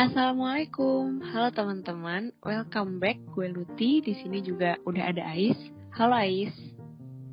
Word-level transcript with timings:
Assalamualaikum, 0.00 1.20
halo 1.28 1.52
teman-teman, 1.52 2.32
welcome 2.40 2.96
back. 2.96 3.20
Gue 3.36 3.52
Luti, 3.52 4.00
di 4.00 4.16
sini 4.16 4.40
juga 4.40 4.80
udah 4.88 5.12
ada 5.12 5.28
Ais. 5.28 5.60
Halo 5.92 6.16
Ais. 6.16 6.56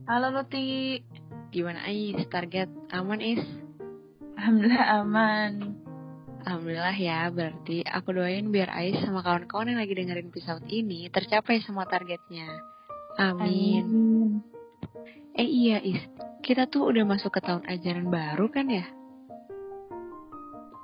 Halo 0.04 0.36
Luti. 0.36 1.00
Gimana 1.56 1.88
Ais? 1.88 2.28
Target 2.28 2.68
aman 2.92 3.24
Ais? 3.24 3.40
Alhamdulillah 4.36 4.84
aman. 5.00 5.80
Alhamdulillah 6.44 6.98
ya, 7.00 7.32
berarti 7.32 7.88
aku 7.88 8.12
doain 8.12 8.52
biar 8.52 8.68
Ais 8.76 9.00
sama 9.00 9.24
kawan-kawan 9.24 9.72
yang 9.72 9.80
lagi 9.80 9.96
dengerin 9.96 10.28
episode 10.28 10.68
ini 10.68 11.08
tercapai 11.08 11.64
semua 11.64 11.88
targetnya. 11.88 12.52
Amin. 13.16 13.88
Amin. 13.88 14.32
Eh 15.40 15.48
iya 15.48 15.80
Is, 15.80 16.04
kita 16.44 16.68
tuh 16.68 16.92
udah 16.92 17.08
masuk 17.08 17.32
ke 17.32 17.40
tahun 17.48 17.64
ajaran 17.64 18.12
baru 18.12 18.52
kan 18.52 18.68
ya? 18.68 18.97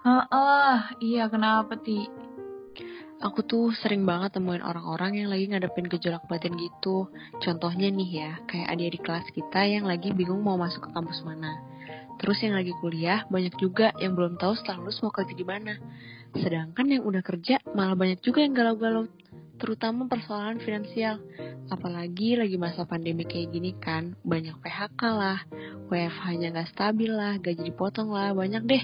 Oh, 0.03 0.79
iya 0.99 1.31
kenapa 1.31 1.79
Ti? 1.79 2.03
Aku 3.23 3.39
tuh 3.47 3.71
sering 3.71 4.03
banget 4.03 4.35
temuin 4.35 4.59
orang-orang 4.59 5.23
yang 5.23 5.31
lagi 5.31 5.47
ngadepin 5.47 5.87
gejolak 5.87 6.27
batin 6.27 6.59
gitu. 6.59 7.07
Contohnya 7.39 7.87
nih 7.87 8.09
ya, 8.11 8.31
kayak 8.43 8.67
adik 8.67 8.89
di 8.91 8.99
kelas 8.99 9.27
kita 9.31 9.63
yang 9.63 9.87
lagi 9.87 10.11
bingung 10.11 10.43
mau 10.43 10.59
masuk 10.59 10.83
ke 10.83 10.89
kampus 10.91 11.23
mana. 11.23 11.55
Terus 12.19 12.35
yang 12.43 12.59
lagi 12.59 12.75
kuliah, 12.83 13.23
banyak 13.31 13.55
juga 13.55 13.95
yang 13.95 14.11
belum 14.19 14.35
tahu 14.35 14.59
setelah 14.59 14.83
lulus 14.83 14.99
mau 14.99 15.15
kerja 15.15 15.31
di 15.39 15.45
mana. 15.47 15.79
Sedangkan 16.35 16.83
yang 16.91 17.07
udah 17.07 17.23
kerja, 17.23 17.63
malah 17.71 17.95
banyak 17.95 18.19
juga 18.19 18.43
yang 18.43 18.51
galau-galau. 18.59 19.07
Terutama 19.55 20.11
persoalan 20.11 20.59
finansial. 20.59 21.23
Apalagi 21.71 22.35
lagi 22.35 22.59
masa 22.59 22.83
pandemi 22.83 23.23
kayak 23.23 23.55
gini 23.55 23.71
kan, 23.79 24.19
banyak 24.27 24.59
PHK 24.59 25.01
lah, 25.15 25.39
WFH-nya 25.87 26.51
nggak 26.51 26.75
stabil 26.75 27.07
lah, 27.07 27.39
gaji 27.39 27.71
dipotong 27.71 28.11
lah, 28.11 28.35
banyak 28.35 28.67
deh. 28.67 28.83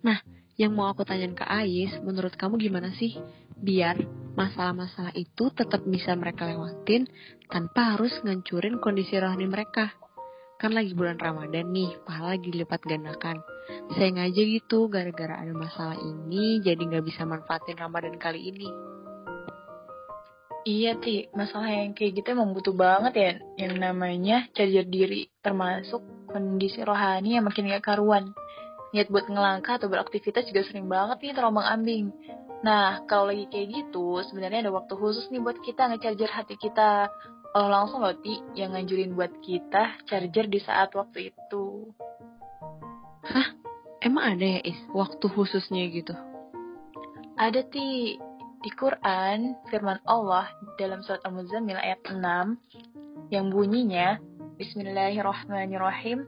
Nah, 0.00 0.24
yang 0.54 0.72
mau 0.74 0.86
aku 0.90 1.02
tanyain 1.02 1.34
ke 1.34 1.42
Ais, 1.42 1.98
menurut 2.02 2.38
kamu 2.38 2.62
gimana 2.62 2.94
sih? 2.94 3.18
Biar 3.58 3.98
masalah-masalah 4.38 5.14
itu 5.18 5.50
tetap 5.50 5.82
bisa 5.86 6.14
mereka 6.14 6.46
lewatin 6.46 7.10
tanpa 7.50 7.94
harus 7.94 8.14
ngancurin 8.22 8.78
kondisi 8.78 9.18
rohani 9.18 9.50
mereka. 9.50 9.94
Kan 10.54 10.70
lagi 10.78 10.94
bulan 10.94 11.18
Ramadan 11.18 11.74
nih, 11.74 11.98
pahala 12.06 12.38
lagi 12.38 12.54
dilipat 12.54 12.86
gandakan. 12.86 13.42
Sayang 13.98 14.22
aja 14.22 14.42
gitu, 14.46 14.86
gara-gara 14.86 15.42
ada 15.42 15.50
masalah 15.50 15.98
ini, 15.98 16.62
jadi 16.62 16.78
nggak 16.78 17.04
bisa 17.04 17.26
manfaatin 17.26 17.74
Ramadan 17.74 18.14
kali 18.22 18.54
ini. 18.54 18.70
Iya 20.64 20.96
Ti, 20.96 21.28
masalah 21.36 21.68
yang 21.68 21.92
kayak 21.92 22.24
gitu 22.24 22.32
emang 22.32 22.56
butuh 22.56 22.72
banget 22.72 23.12
ya 23.20 23.32
yang 23.60 23.76
namanya 23.76 24.48
charger 24.56 24.88
diri, 24.88 25.28
termasuk 25.44 26.00
kondisi 26.30 26.80
rohani 26.80 27.36
yang 27.36 27.44
makin 27.44 27.68
gak 27.68 27.84
karuan. 27.84 28.32
Niat 28.94 29.10
buat 29.10 29.26
ngelangkah 29.26 29.82
atau 29.82 29.90
beraktivitas 29.90 30.46
juga 30.46 30.62
sering 30.70 30.86
banget 30.86 31.18
nih 31.18 31.34
terombang 31.34 31.66
ambing. 31.66 32.14
Nah, 32.62 33.02
kalau 33.10 33.28
lagi 33.34 33.50
kayak 33.50 33.68
gitu, 33.74 34.22
sebenarnya 34.24 34.70
ada 34.70 34.72
waktu 34.72 34.94
khusus 34.94 35.26
nih 35.34 35.42
buat 35.42 35.58
kita 35.60 35.90
nge-charger 35.90 36.30
hati 36.30 36.54
kita. 36.54 37.10
Kalau 37.50 37.68
langsung 37.68 38.06
loh 38.06 38.14
Ti, 38.14 38.54
yang 38.54 38.72
nganjurin 38.72 39.18
buat 39.18 39.34
kita 39.42 39.98
charger 40.06 40.46
di 40.46 40.62
saat 40.62 40.94
waktu 40.94 41.34
itu. 41.34 41.90
Hah? 43.26 43.50
Emang 43.98 44.38
ada 44.38 44.46
ya 44.46 44.60
Is, 44.62 44.78
waktu 44.94 45.26
khususnya 45.26 45.90
gitu? 45.90 46.14
Ada 47.34 47.66
Ti, 47.66 48.16
di 48.64 48.70
Quran, 48.72 49.60
firman 49.68 50.00
Allah 50.08 50.48
dalam 50.80 51.04
surat 51.04 51.20
Al-Muzammil 51.28 51.76
ayat 51.76 52.00
6 52.08 52.16
yang 53.28 53.52
bunyinya 53.52 54.16
Bismillahirrahmanirrahim 54.56 56.24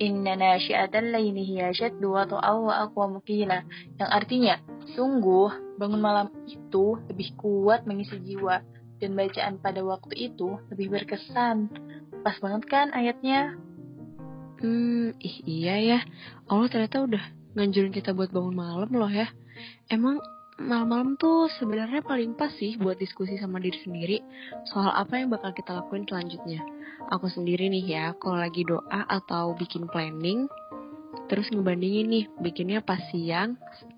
Inna 0.00 0.32
nasyi'atal 0.32 1.12
laini 1.12 1.44
hiya 1.44 1.76
syaddu 1.76 2.16
wa 2.16 2.24
wa 2.24 2.88
aqwa 2.88 3.20
mukila 3.20 3.60
yang 4.00 4.08
artinya 4.08 4.56
sungguh 4.96 5.76
bangun 5.76 6.00
malam 6.00 6.32
itu 6.48 6.96
lebih 7.12 7.36
kuat 7.36 7.84
mengisi 7.84 8.16
jiwa 8.24 8.64
dan 8.96 9.12
bacaan 9.12 9.60
pada 9.60 9.84
waktu 9.84 10.32
itu 10.32 10.56
lebih 10.72 10.92
berkesan. 10.96 11.68
Pas 12.24 12.36
banget 12.40 12.64
kan 12.68 12.88
ayatnya? 12.96 13.60
Hmm, 14.60 15.16
ih 15.20 15.36
iya 15.44 15.76
ya. 15.80 15.98
Allah 16.48 16.68
ternyata 16.72 17.04
udah 17.04 17.24
nganjurin 17.56 17.92
kita 17.92 18.16
buat 18.16 18.32
bangun 18.32 18.56
malam 18.56 18.88
loh 18.92 19.08
ya. 19.08 19.28
Emang 19.92 20.20
malam-malam 20.60 21.16
tuh 21.16 21.48
sebenarnya 21.56 22.04
paling 22.04 22.36
pas 22.36 22.52
sih 22.60 22.76
buat 22.76 23.00
diskusi 23.00 23.40
sama 23.40 23.56
diri 23.56 23.80
sendiri 23.80 24.18
soal 24.68 24.92
apa 24.92 25.16
yang 25.16 25.32
bakal 25.32 25.56
kita 25.56 25.80
lakuin 25.80 26.04
selanjutnya. 26.04 26.60
Aku 27.08 27.32
sendiri 27.32 27.72
nih 27.72 27.84
ya, 27.88 28.06
kalau 28.20 28.36
lagi 28.36 28.62
doa 28.68 29.08
atau 29.08 29.56
bikin 29.56 29.88
planning, 29.88 30.46
terus 31.32 31.48
ngebandingin 31.48 32.06
nih, 32.12 32.24
bikinnya 32.38 32.84
pas 32.84 33.00
siang 33.08 33.56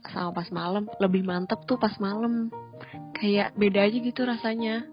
sama 0.08 0.30
pas 0.32 0.48
malam, 0.54 0.86
lebih 1.02 1.26
mantep 1.26 1.58
tuh 1.66 1.76
pas 1.76 1.92
malam. 1.98 2.48
Kayak 3.18 3.52
beda 3.58 3.90
aja 3.90 3.98
gitu 3.98 4.20
rasanya. 4.22 4.86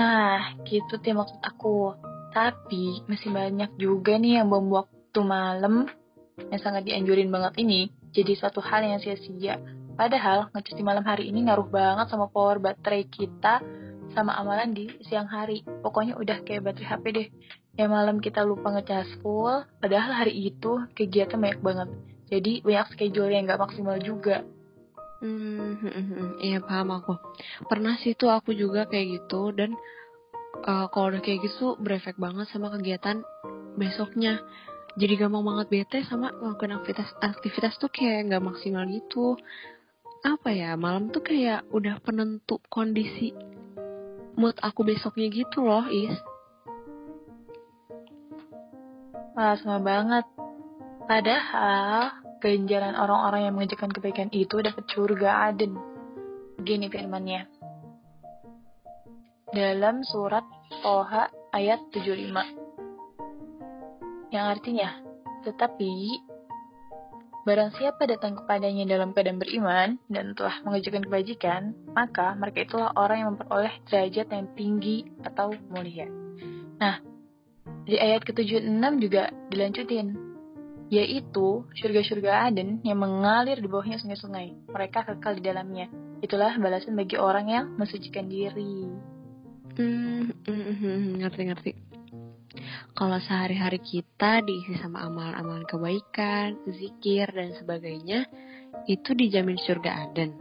Nah, 0.00 0.56
gitu 0.64 0.96
tuh 0.96 1.12
maksud 1.12 1.38
aku. 1.44 1.94
Tapi 2.32 3.04
masih 3.04 3.28
banyak 3.28 3.76
juga 3.76 4.16
nih 4.16 4.40
yang 4.40 4.48
bom 4.48 4.72
waktu 4.72 5.20
malam 5.20 5.84
yang 6.48 6.60
sangat 6.64 6.88
dianjurin 6.88 7.28
banget 7.28 7.60
ini 7.60 7.92
jadi 8.12 8.32
suatu 8.36 8.60
hal 8.60 8.84
yang 8.84 9.00
sia-sia. 9.00 9.58
Padahal 9.92 10.48
ngecas 10.52 10.76
di 10.76 10.84
malam 10.84 11.04
hari 11.04 11.28
ini 11.28 11.48
ngaruh 11.48 11.68
banget 11.68 12.08
sama 12.12 12.28
power 12.28 12.60
baterai 12.60 13.08
kita 13.08 13.60
sama 14.12 14.36
amalan 14.36 14.76
di 14.76 14.88
siang 15.04 15.28
hari. 15.28 15.64
Pokoknya 15.64 16.20
udah 16.20 16.44
kayak 16.44 16.64
baterai 16.64 16.88
HP 16.92 17.04
deh. 17.12 17.28
Ya 17.72 17.88
malam 17.88 18.20
kita 18.20 18.44
lupa 18.44 18.68
ngecas 18.68 19.08
full, 19.24 19.64
padahal 19.80 20.12
hari 20.12 20.52
itu 20.52 20.84
kegiatan 20.92 21.40
banyak 21.40 21.60
banget. 21.64 21.88
Jadi 22.28 22.52
banyak 22.60 22.88
schedule 22.92 23.32
yang 23.32 23.48
gak 23.48 23.60
maksimal 23.64 23.96
juga. 23.96 24.44
Hmm, 25.24 25.80
hmm, 25.80 26.04
hmm, 26.12 26.28
iya 26.44 26.60
paham 26.60 26.92
aku. 26.92 27.16
Pernah 27.68 27.96
sih 28.04 28.12
tuh 28.12 28.28
aku 28.28 28.52
juga 28.52 28.84
kayak 28.84 29.24
gitu 29.24 29.56
dan 29.56 29.72
uh, 30.68 30.86
kalau 30.92 31.16
udah 31.16 31.22
kayak 31.24 31.48
gitu 31.48 31.80
berefek 31.80 32.20
banget 32.20 32.48
sama 32.52 32.68
kegiatan 32.76 33.24
besoknya 33.76 34.44
jadi 34.96 35.14
gampang 35.24 35.44
banget 35.44 35.66
bete 35.72 35.98
sama 36.08 36.32
melakukan 36.36 36.80
aktivitas 36.80 37.08
aktivitas 37.20 37.74
tuh 37.80 37.88
kayak 37.88 38.28
nggak 38.28 38.44
maksimal 38.44 38.84
gitu 38.88 39.40
apa 40.22 40.48
ya 40.54 40.76
malam 40.78 41.10
tuh 41.10 41.24
kayak 41.24 41.66
udah 41.72 41.98
penentu 42.04 42.60
kondisi 42.70 43.34
mood 44.36 44.54
aku 44.60 44.84
besoknya 44.86 45.28
gitu 45.32 45.64
loh 45.64 45.88
is 45.88 46.14
Wah, 49.32 49.56
sama 49.56 49.80
banget. 49.80 50.28
Padahal, 51.08 52.20
ganjaran 52.44 52.92
orang-orang 52.92 53.48
yang 53.48 53.54
mengerjakan 53.56 53.88
kebaikan 53.88 54.28
itu 54.28 54.60
dapat 54.60 54.84
surga 54.92 55.48
aden. 55.48 55.72
Gini 56.60 56.92
firmannya. 56.92 57.48
Dalam 59.56 60.04
surat 60.04 60.44
Toha 60.84 61.32
ayat 61.48 61.80
75 61.96 62.71
yang 64.32 64.48
artinya, 64.48 64.90
tetapi 65.44 66.18
Barang 67.42 67.74
siapa 67.74 68.06
datang 68.06 68.38
kepadanya 68.38 68.86
dalam 68.86 69.10
keadaan 69.10 69.42
beriman 69.42 69.98
dan 70.06 70.30
telah 70.38 70.62
mengerjakan 70.62 71.02
kebajikan, 71.02 71.62
maka 71.90 72.38
mereka 72.38 72.62
itulah 72.62 72.94
orang 72.94 73.18
yang 73.18 73.30
memperoleh 73.34 73.74
derajat 73.90 74.30
yang 74.30 74.46
tinggi 74.54 75.10
atau 75.26 75.50
mulia. 75.66 76.06
Nah, 76.78 77.02
di 77.82 77.98
ayat 77.98 78.22
ke-76 78.22 78.78
juga 79.02 79.34
dilanjutin, 79.50 80.14
yaitu 80.86 81.66
surga-surga 81.82 82.46
Aden 82.46 82.78
yang 82.86 83.02
mengalir 83.02 83.58
di 83.58 83.66
bawahnya 83.66 83.98
sungai-sungai. 83.98 84.70
Mereka 84.70 85.02
kekal 85.02 85.34
di 85.34 85.42
dalamnya. 85.42 85.90
Itulah 86.22 86.54
balasan 86.62 86.94
bagi 86.94 87.18
orang 87.18 87.50
yang 87.50 87.74
mensucikan 87.74 88.30
diri. 88.30 88.86
Hmm, 89.74 90.30
mm, 90.30 90.46
mm, 90.46 90.78
mm, 90.78 91.12
ngerti-ngerti 91.26 91.91
kalau 92.92 93.16
sehari-hari 93.24 93.80
kita 93.80 94.44
diisi 94.44 94.76
sama 94.76 95.08
amalan-amalan 95.08 95.64
kebaikan, 95.64 96.60
zikir, 96.68 97.24
dan 97.32 97.56
sebagainya, 97.56 98.28
itu 98.84 99.16
dijamin 99.16 99.56
surga 99.56 100.08
Aden. 100.08 100.36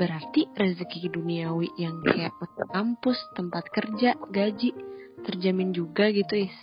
Berarti 0.00 0.48
rezeki 0.56 1.12
duniawi 1.12 1.68
yang 1.76 2.00
kayak 2.00 2.32
kampus, 2.72 3.20
tempat 3.36 3.68
kerja, 3.68 4.16
gaji, 4.32 4.72
terjamin 5.20 5.76
juga 5.76 6.08
gitu, 6.08 6.48
Is. 6.48 6.56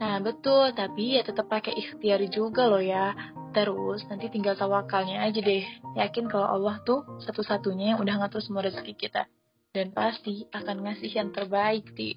Nah, 0.00 0.24
betul, 0.24 0.72
tapi 0.72 1.20
ya 1.20 1.22
tetap 1.24 1.52
pakai 1.52 1.76
ikhtiar 1.76 2.24
juga 2.32 2.64
loh 2.64 2.80
ya. 2.80 3.12
Terus 3.52 4.02
nanti 4.08 4.32
tinggal 4.32 4.56
tawakalnya 4.56 5.20
aja 5.20 5.38
deh. 5.38 5.64
Yakin 6.00 6.32
kalau 6.32 6.48
Allah 6.48 6.80
tuh 6.82 7.04
satu-satunya 7.22 7.94
yang 7.94 8.00
udah 8.00 8.24
ngatur 8.24 8.40
semua 8.40 8.64
rezeki 8.66 8.96
kita 8.98 9.28
dan 9.74 9.90
pasti 9.90 10.46
akan 10.54 10.86
ngasih 10.86 11.10
yang 11.10 11.34
terbaik, 11.34 11.90
Ti. 11.98 12.14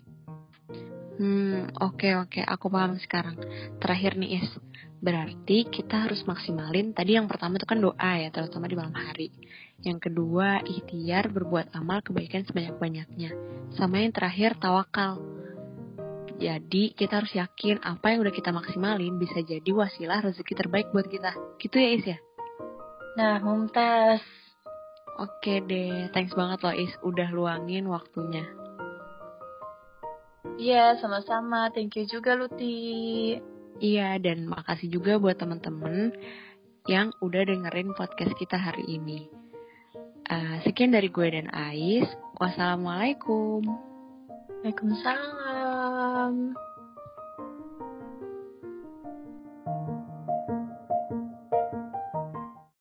Hmm, 1.18 1.74
oke 1.81 1.98
okay, 1.98 2.13
oke, 2.13 2.30
okay. 2.38 2.44
aku 2.45 2.69
paham 2.69 3.01
sekarang. 3.01 3.33
Terakhir 3.81 4.13
nih, 4.21 4.45
Is. 4.45 4.50
Berarti 5.01 5.65
kita 5.65 6.06
harus 6.06 6.21
maksimalin 6.30 6.94
tadi 6.94 7.18
yang 7.18 7.25
pertama 7.25 7.57
itu 7.57 7.65
kan 7.65 7.81
doa 7.81 8.12
ya, 8.21 8.30
terutama 8.30 8.69
di 8.69 8.77
malam 8.77 8.94
hari. 8.94 9.33
Yang 9.81 10.09
kedua, 10.09 10.62
ikhtiar 10.62 11.33
berbuat 11.33 11.74
amal 11.74 12.06
kebaikan 12.06 12.45
sebanyak-banyaknya. 12.45 13.33
Sama 13.74 14.06
yang 14.06 14.13
terakhir, 14.13 14.53
tawakal. 14.62 15.18
Jadi 16.38 16.94
kita 16.94 17.25
harus 17.25 17.33
yakin 17.33 17.81
apa 17.81 18.13
yang 18.13 18.21
udah 18.21 18.33
kita 18.33 18.53
maksimalin 18.53 19.18
bisa 19.18 19.42
jadi 19.42 19.69
wasilah 19.74 20.21
rezeki 20.21 20.53
terbaik 20.53 20.94
buat 20.94 21.10
kita. 21.10 21.33
Gitu 21.57 21.81
ya 21.81 21.89
Is 21.98 22.06
ya? 22.06 22.18
Nah, 23.18 23.42
Mumtaz. 23.42 24.47
Oke 25.18 25.66
deh, 25.66 26.14
thanks 26.14 26.38
banget 26.38 26.62
loh 26.62 26.75
Is 26.78 26.94
udah 27.02 27.34
luangin 27.34 27.90
waktunya. 27.90 28.46
Iya, 30.58 30.98
sama-sama. 30.98 31.69
Thank 31.74 31.98
you 32.02 32.06
juga 32.10 32.34
Luti. 32.34 33.38
Iya, 33.78 34.18
dan 34.18 34.50
makasih 34.50 34.90
juga 34.90 35.22
buat 35.22 35.38
temen-temen 35.38 36.18
yang 36.90 37.14
udah 37.22 37.46
dengerin 37.46 37.94
podcast 37.94 38.34
kita 38.42 38.58
hari 38.58 38.86
ini. 38.90 39.30
Uh, 40.28 40.58
sekian 40.66 40.96
dari 40.96 41.14
gue 41.14 41.28
dan 41.30 41.50
Ais. 41.54 42.10
Wassalamualaikum. 42.42 43.66
Waalaikumsalam. 44.66 46.58